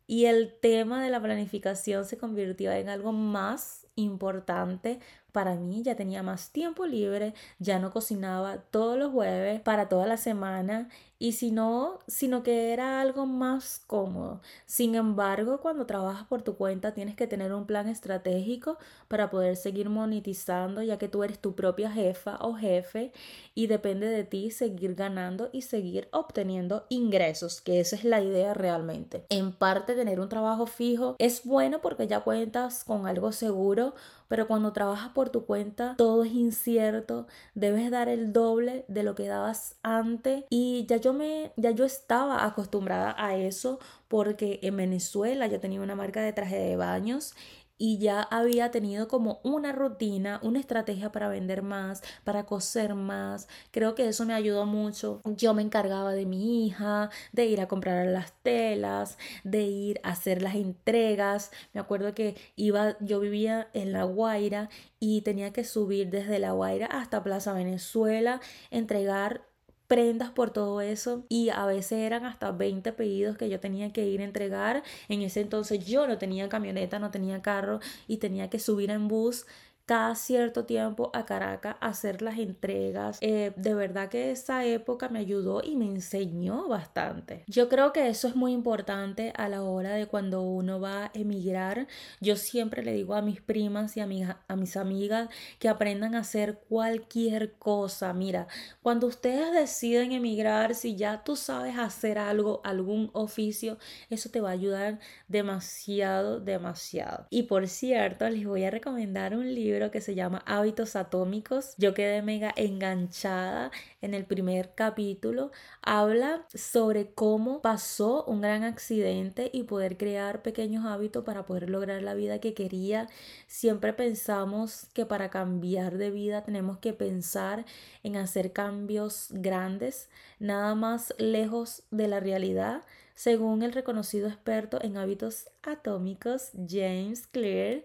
[0.08, 5.00] Y el tema de la planificación se convirtió en algo más importante
[5.34, 10.08] para mí, ya tenía más tiempo libre, ya no cocinaba todos los jueves para toda
[10.08, 10.90] la semana
[11.20, 14.42] y si no, sino que era algo más cómodo.
[14.66, 19.56] Sin embargo, cuando trabajas por tu cuenta tienes que tener un plan estratégico para poder
[19.56, 23.12] seguir monetizando, ya que tú eres tu propia jefa o jefe
[23.56, 28.54] y depende de ti seguir ganando y seguir obteniendo ingresos, que esa es la idea
[28.54, 29.26] realmente.
[29.30, 33.96] En parte, tener un trabajo fijo es bueno porque ya cuentas con algo seguro
[34.28, 39.16] pero cuando trabajas por tu cuenta todo es incierto, debes dar el doble de lo
[39.16, 44.78] que dabas antes y ya yo me ya yo estaba acostumbrada a eso porque en
[44.78, 47.34] Venezuela yo tenía una marca de traje de baños
[47.78, 53.48] y ya había tenido como una rutina, una estrategia para vender más, para coser más.
[53.72, 55.22] Creo que eso me ayudó mucho.
[55.26, 60.10] Yo me encargaba de mi hija, de ir a comprar las telas, de ir a
[60.10, 61.52] hacer las entregas.
[61.74, 66.52] Me acuerdo que iba, yo vivía en La Guaira y tenía que subir desde La
[66.54, 68.42] Guaira hasta Plaza Venezuela,
[68.72, 69.47] entregar
[69.88, 74.06] prendas por todo eso y a veces eran hasta 20 pedidos que yo tenía que
[74.06, 74.84] ir a entregar.
[75.10, 79.08] En ese entonces yo no tenía camioneta, no tenía carro y tenía que subir en
[79.08, 79.46] bus
[79.88, 83.20] cada cierto tiempo a Caracas a hacer las entregas.
[83.22, 87.46] Eh, de verdad que esa época me ayudó y me enseñó bastante.
[87.48, 91.12] Yo creo que eso es muy importante a la hora de cuando uno va a
[91.14, 91.88] emigrar.
[92.20, 96.20] Yo siempre le digo a mis primas y a, a mis amigas que aprendan a
[96.20, 98.12] hacer cualquier cosa.
[98.12, 98.48] Mira,
[98.82, 103.78] cuando ustedes deciden emigrar, si ya tú sabes hacer algo, algún oficio,
[104.10, 107.26] eso te va a ayudar demasiado, demasiado.
[107.30, 111.76] Y por cierto, les voy a recomendar un libro que se llama Hábitos Atómicos.
[111.78, 113.72] Yo quedé mega enganchada
[114.02, 115.52] en el primer capítulo.
[115.84, 122.02] Habla sobre cómo pasó un gran accidente y poder crear pequeños hábitos para poder lograr
[122.02, 123.08] la vida que quería.
[123.46, 127.64] Siempre pensamos que para cambiar de vida tenemos que pensar
[128.02, 130.10] en hacer cambios grandes,
[130.40, 132.84] nada más lejos de la realidad
[133.18, 137.84] según el reconocido experto en hábitos atómicos James Clear,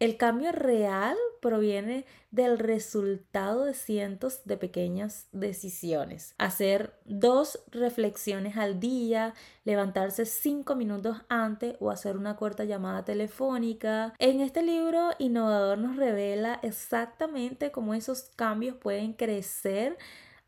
[0.00, 6.34] el cambio real proviene del resultado de cientos de pequeñas decisiones.
[6.38, 9.34] Hacer dos reflexiones al día,
[9.64, 14.14] levantarse cinco minutos antes o hacer una corta llamada telefónica.
[14.18, 19.96] En este libro, Innovador nos revela exactamente cómo esos cambios pueden crecer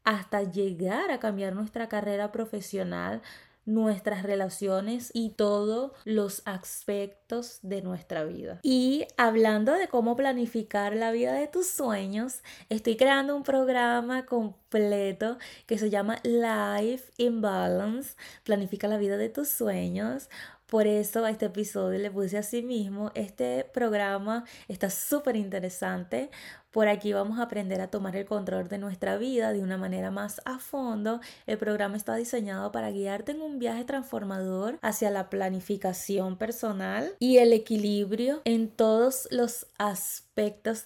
[0.07, 3.23] hasta llegar a cambiar nuestra carrera profesional,
[3.67, 8.61] nuestras relaciones y todos los aspectos de nuestra vida.
[8.63, 15.37] Y hablando de cómo planificar la vida de tus sueños, estoy creando un programa completo
[15.67, 18.15] que se llama Life in Balance,
[18.45, 20.29] planifica la vida de tus sueños.
[20.67, 23.13] Por eso a este episodio le puse así mismo.
[23.15, 26.31] Este programa está súper interesante
[26.71, 30.11] por aquí vamos a aprender a tomar el control de nuestra vida de una manera
[30.11, 31.21] más a fondo.
[31.47, 37.39] El programa está diseñado para guiarte en un viaje transformador hacia la planificación personal y
[37.39, 40.27] el equilibrio en todos los aspectos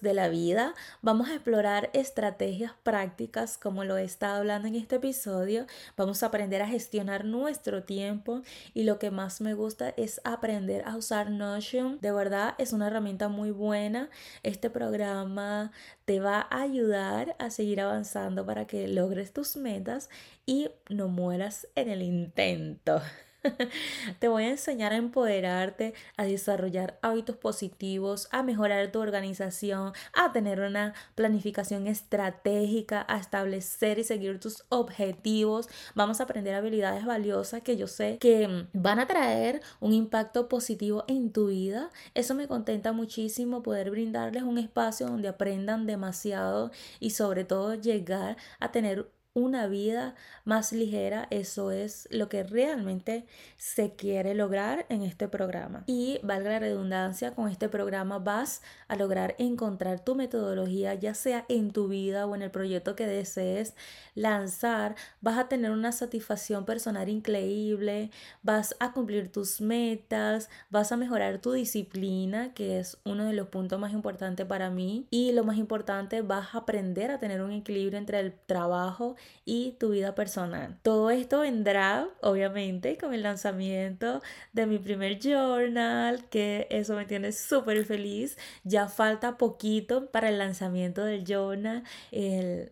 [0.01, 0.75] de la vida.
[1.03, 5.67] Vamos a explorar estrategias prácticas como lo he estado hablando en este episodio.
[5.97, 8.43] Vamos a aprender a gestionar nuestro tiempo
[8.75, 11.99] y lo que más me gusta es aprender a usar Notion.
[12.01, 14.09] De verdad es una herramienta muy buena.
[14.45, 15.73] Este programa
[16.05, 20.11] te va a ayudar a seguir avanzando para que logres tus metas
[20.47, 23.01] y no mueras en el intento.
[24.19, 30.33] Te voy a enseñar a empoderarte, a desarrollar hábitos positivos, a mejorar tu organización, a
[30.33, 35.69] tener una planificación estratégica, a establecer y seguir tus objetivos.
[35.95, 41.05] Vamos a aprender habilidades valiosas que yo sé que van a traer un impacto positivo
[41.09, 41.91] en tu vida.
[42.15, 48.37] Eso me contenta muchísimo poder brindarles un espacio donde aprendan demasiado y sobre todo llegar
[48.59, 50.15] a tener una vida
[50.45, 53.27] más ligera, eso es lo que realmente
[53.57, 55.85] se quiere lograr en este programa.
[55.87, 61.45] Y valga la redundancia, con este programa vas a lograr encontrar tu metodología, ya sea
[61.49, 63.75] en tu vida o en el proyecto que desees
[64.15, 68.11] lanzar, vas a tener una satisfacción personal increíble,
[68.43, 73.49] vas a cumplir tus metas, vas a mejorar tu disciplina, que es uno de los
[73.49, 77.53] puntos más importantes para mí, y lo más importante, vas a aprender a tener un
[77.53, 80.79] equilibrio entre el trabajo y tu vida personal.
[80.83, 87.33] Todo esto vendrá, obviamente, con el lanzamiento de mi primer journal, que eso me tiene
[87.33, 88.39] súper feliz.
[88.65, 91.85] Ya falta poquito para el lanzamiento del journal.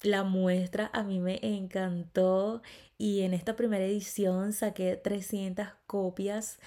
[0.03, 2.63] la muestra a mí me encantó
[2.99, 6.59] y en esta primera edición saqué 300 copias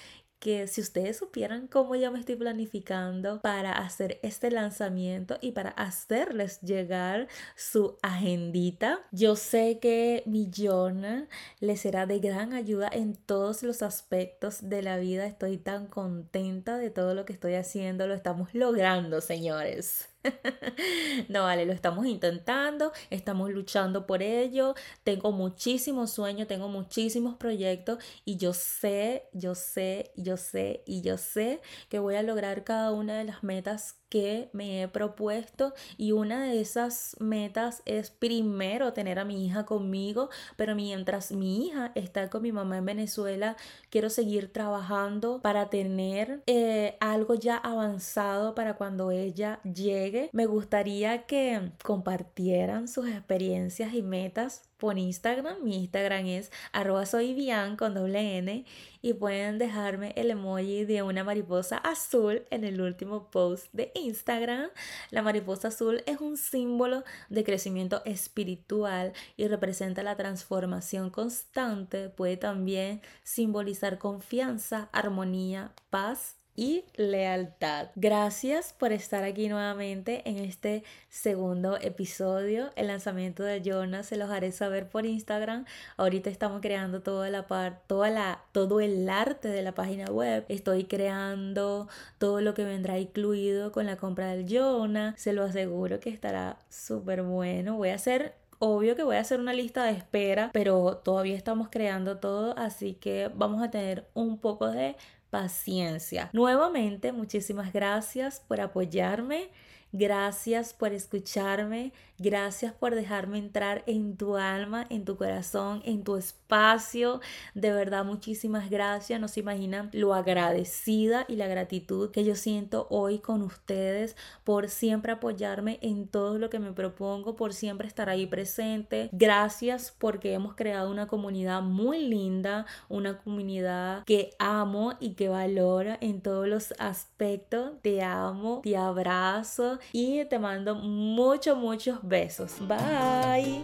[0.41, 5.69] que si ustedes supieran cómo ya me estoy planificando para hacer este lanzamiento y para
[5.69, 11.29] hacerles llegar su agendita, yo sé que mi journal
[11.59, 15.27] les será de gran ayuda en todos los aspectos de la vida.
[15.27, 20.10] Estoy tan contenta de todo lo que estoy haciendo, lo estamos logrando, señores.
[21.29, 24.75] no, vale, lo estamos intentando, estamos luchando por ello.
[25.03, 31.17] Tengo muchísimos sueños, tengo muchísimos proyectos y yo sé, yo sé, yo sé y yo
[31.17, 36.11] sé que voy a lograr cada una de las metas que me he propuesto y
[36.11, 41.93] una de esas metas es primero tener a mi hija conmigo, pero mientras mi hija
[41.95, 43.55] está con mi mamá en Venezuela,
[43.89, 50.29] quiero seguir trabajando para tener eh, algo ya avanzado para cuando ella llegue.
[50.33, 55.63] Me gustaría que compartieran sus experiencias y metas por Instagram.
[55.63, 58.65] Mi Instagram es arroba soy con doble N
[59.03, 64.71] y pueden dejarme el emoji de una mariposa azul en el último post de Instagram.
[65.11, 72.09] La mariposa azul es un símbolo de crecimiento espiritual y representa la transformación constante.
[72.09, 77.89] Puede también simbolizar confianza, armonía, paz y lealtad.
[77.95, 82.71] Gracias por estar aquí nuevamente en este segundo episodio.
[82.75, 85.65] El lanzamiento de Jonas se los haré saber por Instagram.
[85.97, 90.45] Ahorita estamos creando toda la parte, toda la, todo el arte de la página web.
[90.49, 91.87] Estoy creando
[92.17, 95.19] todo lo que vendrá incluido con la compra del Jonas.
[95.19, 97.77] Se lo aseguro que estará súper bueno.
[97.77, 101.69] Voy a hacer Obvio que voy a hacer una lista de espera, pero todavía estamos
[101.71, 104.95] creando todo, así que vamos a tener un poco de
[105.31, 106.29] paciencia.
[106.33, 109.49] Nuevamente, muchísimas gracias por apoyarme.
[109.93, 116.15] Gracias por escucharme, gracias por dejarme entrar en tu alma, en tu corazón, en tu
[116.15, 117.19] espacio.
[117.53, 119.19] De verdad, muchísimas gracias.
[119.19, 124.69] No se imaginan lo agradecida y la gratitud que yo siento hoy con ustedes por
[124.69, 129.09] siempre apoyarme en todo lo que me propongo, por siempre estar ahí presente.
[129.11, 135.97] Gracias porque hemos creado una comunidad muy linda, una comunidad que amo y que valora
[136.01, 137.71] en todos los aspectos.
[137.81, 142.59] Te amo, te abrazo y te mando muchos, muchos besos.
[142.67, 143.63] Bye.